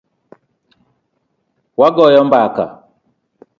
[1.79, 2.63] Wagoyo mbaka.